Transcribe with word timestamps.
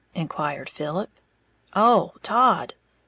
inquired 0.15 0.67
Philip. 0.67 1.11
"Oh, 1.75 2.13
Todd. 2.23 2.73